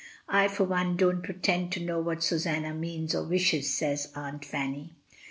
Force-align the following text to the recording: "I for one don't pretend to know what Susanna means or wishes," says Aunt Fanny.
"I 0.29 0.47
for 0.47 0.63
one 0.63 0.97
don't 0.97 1.21
pretend 1.21 1.71
to 1.73 1.79
know 1.79 1.99
what 1.99 2.23
Susanna 2.23 2.73
means 2.73 3.13
or 3.13 3.23
wishes," 3.23 3.71
says 3.77 4.11
Aunt 4.15 4.43
Fanny. 4.43 4.95